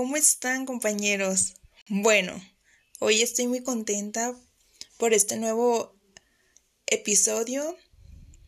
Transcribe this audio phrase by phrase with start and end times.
[0.00, 1.56] ¿cómo están compañeros?
[1.86, 2.42] Bueno,
[3.00, 4.34] hoy estoy muy contenta
[4.96, 5.94] por este nuevo
[6.86, 7.76] episodio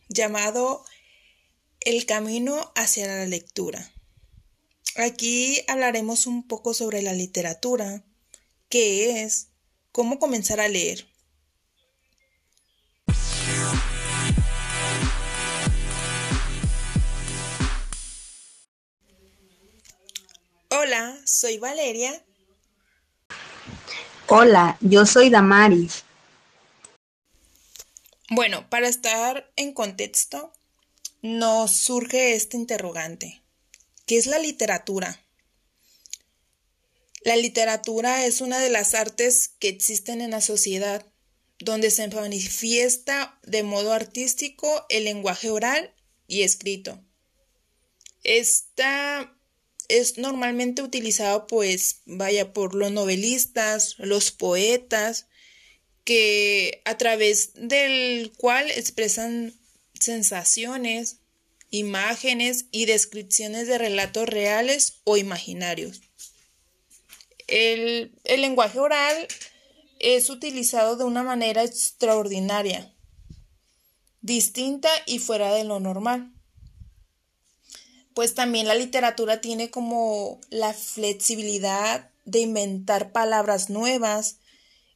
[0.09, 0.83] llamado
[1.79, 3.93] El camino hacia la lectura.
[4.95, 8.03] Aquí hablaremos un poco sobre la literatura,
[8.67, 9.49] qué es,
[9.91, 11.05] cómo comenzar a leer.
[20.75, 22.25] Hola, soy Valeria.
[24.25, 26.03] Hola, yo soy Damaris.
[28.31, 30.51] Bueno, para estar en contexto,
[31.21, 33.43] nos surge este interrogante.
[34.07, 35.21] ¿Qué es la literatura?
[37.21, 41.05] La literatura es una de las artes que existen en la sociedad,
[41.59, 45.93] donde se manifiesta de modo artístico el lenguaje oral
[46.25, 46.99] y escrito.
[48.23, 49.32] Esta
[49.99, 55.27] es normalmente utilizado pues vaya por los novelistas, los poetas,
[56.03, 59.53] que a través del cual expresan
[59.93, 61.19] sensaciones,
[61.69, 66.01] imágenes y descripciones de relatos reales o imaginarios.
[67.47, 69.27] El, el lenguaje oral
[69.99, 72.91] es utilizado de una manera extraordinaria,
[74.21, 76.33] distinta y fuera de lo normal
[78.13, 84.37] pues también la literatura tiene como la flexibilidad de inventar palabras nuevas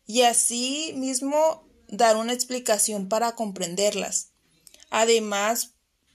[0.05, 4.29] y así mismo dar una explicación para comprenderlas.
[4.89, 5.73] Además,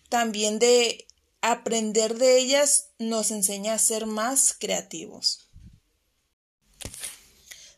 [0.09, 1.07] también de
[1.41, 5.51] aprender de ellas nos enseña a ser más creativos.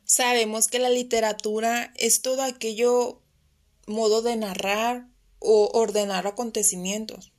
[0.04, 3.22] Sabemos que la literatura es todo aquello
[3.86, 7.33] modo de narrar o ordenar acontecimientos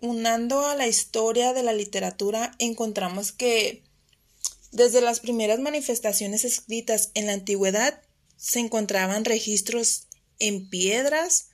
[0.00, 3.82] unando a la historia de la literatura, encontramos que
[4.72, 8.02] desde las primeras manifestaciones escritas en la antigüedad
[8.36, 10.06] se encontraban registros
[10.38, 11.48] en piedras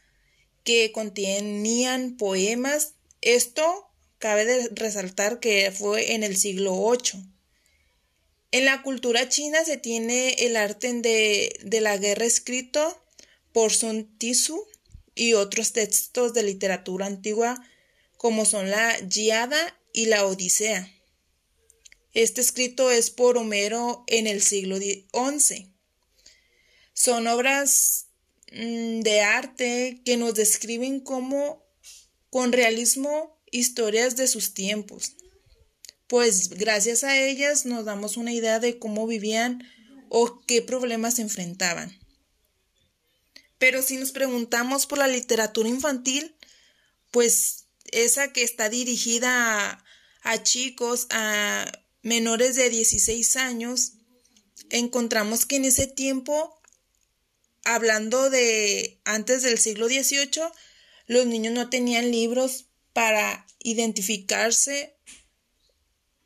[0.64, 2.94] que contenían poemas.
[3.20, 7.24] Esto cabe resaltar que fue en el siglo VIII.
[8.50, 13.02] En la cultura china se tiene el arte de, de la guerra escrito
[13.52, 14.64] por Sun Tzu
[15.14, 17.62] y otros textos de literatura antigua
[18.16, 20.90] como son la Giada y la Odisea.
[22.12, 25.68] Este escrito es por Homero en el siglo XI.
[26.92, 28.06] Son obras
[28.52, 31.64] mm, de arte que nos describen como
[32.30, 35.14] con realismo historias de sus tiempos,
[36.08, 39.62] pues gracias a ellas nos damos una idea de cómo vivían
[40.08, 41.96] o qué problemas enfrentaban.
[43.64, 46.34] Pero si nos preguntamos por la literatura infantil,
[47.10, 49.82] pues esa que está dirigida
[50.22, 53.92] a, chicos, a menores de 16 años,
[54.68, 56.60] encontramos que en ese tiempo,
[57.64, 60.42] hablando de antes del siglo XVIII,
[61.06, 64.94] los niños no tenían libros para identificarse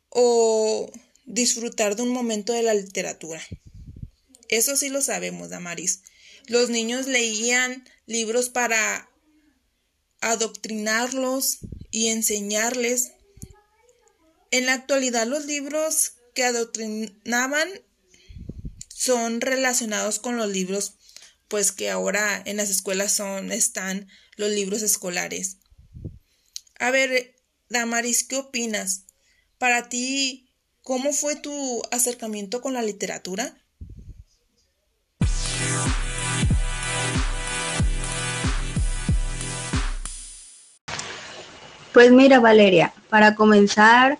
[0.09, 0.91] o
[1.23, 3.41] disfrutar de un momento de la literatura.
[4.49, 6.01] Eso sí lo sabemos, Damaris.
[6.49, 9.07] Los niños leían libros para
[10.19, 11.59] adoctrinarlos
[11.91, 13.11] y enseñarles.
[14.49, 17.69] En la actualidad los libros que adoctrinaban
[18.87, 20.95] son relacionados con los libros
[21.49, 25.57] pues que ahora en las escuelas son están los libros escolares.
[26.79, 27.35] A ver,
[27.69, 29.03] Damaris, ¿qué opinas?
[29.59, 30.49] Para ti,
[30.81, 33.55] ¿cómo fue tu acercamiento con la literatura?
[41.93, 44.19] Pues mira, Valeria, para comenzar,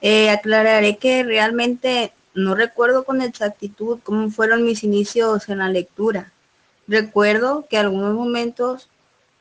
[0.00, 6.32] eh, aclararé que realmente no recuerdo con exactitud cómo fueron mis inicios en la lectura.
[6.88, 8.88] Recuerdo que algunos momentos,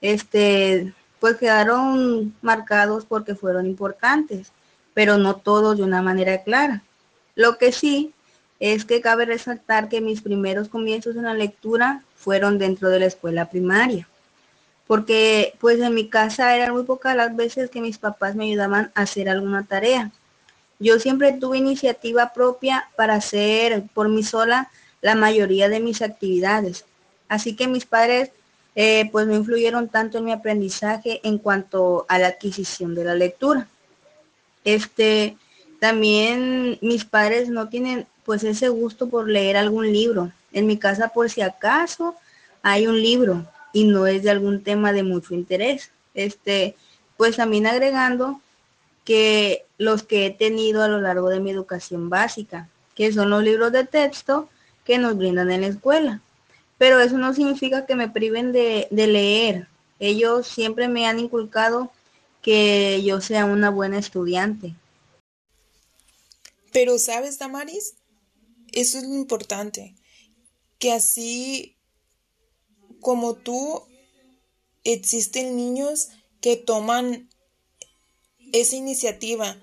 [0.02, 4.52] este, pues quedaron marcados porque fueron importantes,
[4.94, 6.84] pero no todos de una manera clara.
[7.34, 8.14] Lo que sí
[8.60, 13.08] es que cabe resaltar que mis primeros comienzos en la lectura fueron dentro de la
[13.08, 14.08] escuela primaria
[14.88, 18.91] porque pues en mi casa eran muy pocas las veces que mis papás me ayudaban
[18.95, 20.12] a hacer alguna tarea.
[20.80, 24.69] Yo siempre tuve iniciativa propia para hacer por mí sola
[25.01, 26.85] la mayoría de mis actividades.
[27.30, 28.31] Así que mis padres
[28.75, 33.15] eh, pues me influyeron tanto en mi aprendizaje en cuanto a la adquisición de la
[33.15, 33.68] lectura.
[34.63, 35.38] Este,
[35.80, 40.31] también mis padres no tienen pues ese gusto por leer algún libro.
[40.51, 42.15] En mi casa por si acaso
[42.62, 45.92] hay un libro, y no es de algún tema de mucho interés.
[46.14, 46.75] Este,
[47.18, 48.40] pues también agregando
[49.04, 53.44] que los que he tenido a lo largo de mi educación básica, que son los
[53.44, 54.48] libros de texto
[54.86, 56.22] que nos brindan en la escuela.
[56.78, 59.68] Pero eso no significa que me priven de, de leer.
[60.00, 61.92] Ellos siempre me han inculcado
[62.42, 64.76] que yo sea una buena estudiante.
[66.72, 67.96] Pero sabes, Damaris,
[68.72, 69.96] eso es lo importante,
[70.80, 71.76] que así
[73.04, 73.84] como tú,
[74.84, 76.10] existen niños
[76.42, 77.30] que toman
[78.52, 79.62] esa iniciativa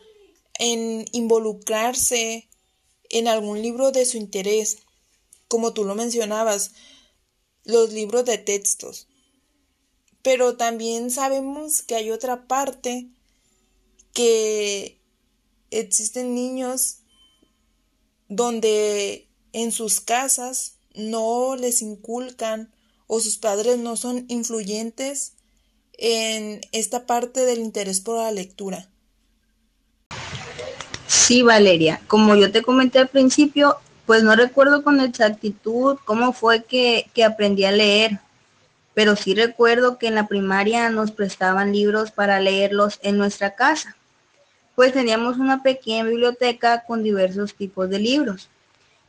[0.59, 2.49] en involucrarse
[3.09, 4.79] en algún libro de su interés,
[5.49, 6.73] como tú lo mencionabas,
[7.65, 9.09] los libros de textos.
[10.23, 13.09] Pero también sabemos que hay otra parte
[14.13, 15.01] que
[15.71, 16.99] existen niños
[18.29, 22.73] donde en sus casas no les inculcan
[23.13, 25.33] o sus padres no son influyentes
[25.99, 28.87] en esta parte del interés por la lectura.
[31.09, 36.63] Sí, Valeria, como yo te comenté al principio, pues no recuerdo con exactitud cómo fue
[36.63, 38.21] que, que aprendí a leer,
[38.95, 43.97] pero sí recuerdo que en la primaria nos prestaban libros para leerlos en nuestra casa,
[44.77, 48.49] pues teníamos una pequeña biblioteca con diversos tipos de libros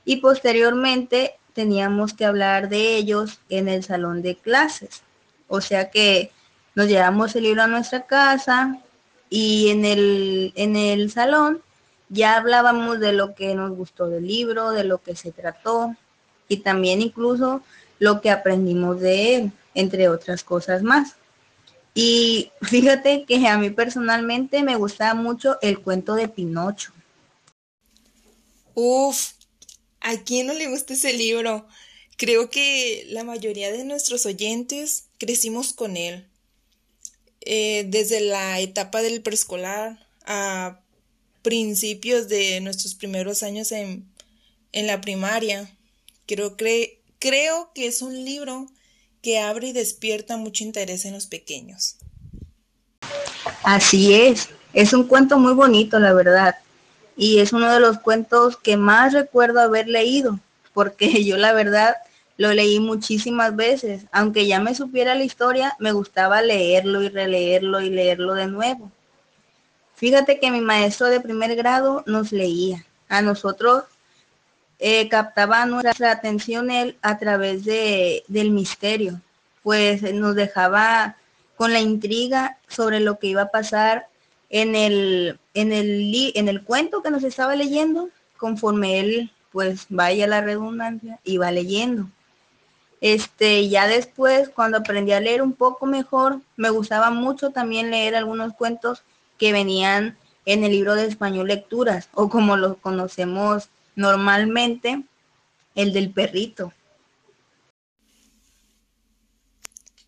[0.06, 5.04] y posteriormente teníamos que hablar de ellos en el salón de clases.
[5.48, 6.32] O sea que
[6.76, 8.80] nos llevamos el libro a nuestra casa
[9.30, 11.62] y en el, en el salón
[12.10, 15.96] ya hablábamos de lo que nos gustó del libro, de lo que se trató
[16.48, 17.62] y también incluso
[18.00, 21.16] lo que aprendimos de él, entre otras cosas más.
[21.94, 26.92] Y fíjate que a mí personalmente me gustaba mucho el cuento de Pinocho.
[28.74, 29.34] Uf,
[30.02, 31.68] ¿a quién no le gusta ese libro?
[32.18, 36.28] Creo que la mayoría de nuestros oyentes crecimos con él.
[37.44, 40.80] Eh, desde la etapa del preescolar a
[41.42, 44.06] principios de nuestros primeros años en,
[44.72, 45.76] en la primaria.
[46.28, 48.68] Creo, creo que es un libro
[49.24, 51.96] que abre y despierta mucho interés en los pequeños.
[53.64, 56.56] Así es, es un cuento muy bonito, la verdad.
[57.16, 60.40] Y es uno de los cuentos que más recuerdo haber leído,
[60.74, 61.96] porque yo la verdad
[62.38, 64.06] lo leí muchísimas veces.
[64.12, 68.92] Aunque ya me supiera la historia, me gustaba leerlo y releerlo y leerlo de nuevo.
[69.96, 72.84] Fíjate que mi maestro de primer grado nos leía.
[73.08, 73.84] A nosotros
[74.80, 79.22] eh, captaba nuestra atención él a través de, del misterio,
[79.62, 81.18] pues nos dejaba
[81.56, 84.08] con la intriga sobre lo que iba a pasar
[84.52, 90.28] en el, en el, en el cuento que nos estaba leyendo, conforme él, pues vaya
[90.28, 92.10] la redundancia, iba leyendo.
[93.00, 98.14] Este, ya después, cuando aprendí a leer un poco mejor, me gustaba mucho también leer
[98.14, 99.04] algunos cuentos
[99.40, 105.02] que venían en el libro de español lecturas, o como lo conocemos normalmente,
[105.76, 106.74] el del perrito.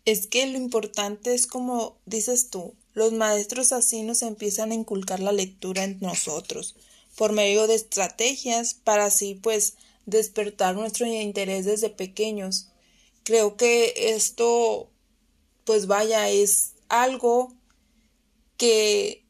[0.04, 5.20] Es que lo importante es como dices tú, los maestros así nos empiezan a inculcar
[5.20, 6.76] la lectura en nosotros,
[7.16, 9.74] por medio de estrategias para así pues
[10.06, 12.68] despertar nuestro interés desde pequeños
[13.24, 14.90] Creo que esto,
[15.64, 17.54] pues vaya, es algo
[18.58, 19.24] que,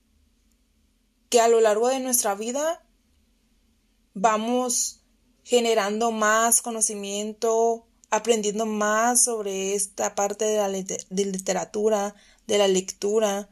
[1.29, 2.85] que a lo largo de nuestra vida
[4.15, 5.01] vamos
[5.45, 12.17] generando más conocimiento, aprendiendo más sobre esta parte de la literatura,
[12.49, 13.49] de la lectura.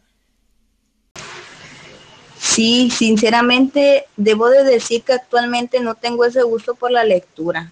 [2.42, 7.70] Sí, sinceramente debo de decir que actualmente no tengo ese gusto por la lectura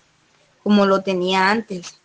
[0.62, 1.98] como lo tenía antes.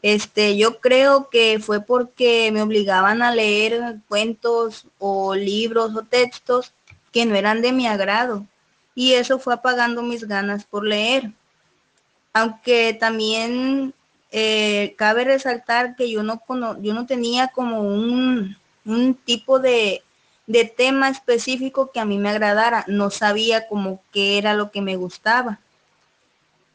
[0.00, 6.72] Este, yo creo que fue porque me obligaban a leer cuentos o libros o textos
[7.12, 8.46] que no eran de mi agrado
[8.94, 11.30] y eso fue apagando mis ganas por leer.
[12.32, 13.92] Aunque también
[14.30, 16.40] eh, cabe resaltar que yo no,
[16.80, 20.02] yo no tenía como un, un tipo de,
[20.48, 24.80] de tema específico que a mí me agradara, no sabía como qué era lo que
[24.80, 25.60] me gustaba.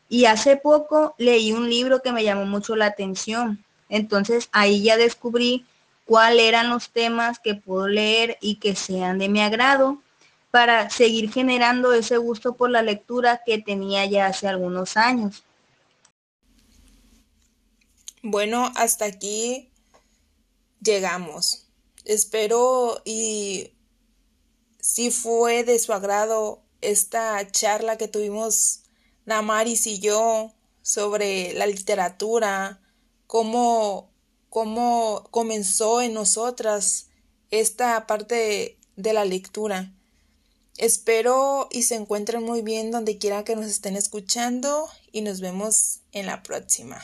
[0.07, 3.65] Y hace poco leí un libro que me llamó mucho la atención.
[3.89, 5.65] Entonces ahí ya descubrí
[6.05, 9.97] cuáles eran los temas que puedo leer y que sean de mi agrado
[10.51, 15.43] para seguir generando ese gusto por la lectura que tenía ya hace algunos años.
[18.21, 19.71] Bueno, hasta aquí
[20.79, 21.65] llegamos.
[22.05, 23.73] Espero y
[24.79, 28.83] si fue de su agrado esta charla que tuvimos
[29.25, 32.81] Namaris y yo sobre la literatura,
[33.25, 34.11] cómo,
[34.49, 37.07] cómo comenzó en nosotras
[37.49, 39.93] esta parte de, la lectura.
[40.77, 46.01] Espero y se encuentren muy bien donde quiera que nos estén escuchando y nos vemos
[46.11, 47.01] en la próxima.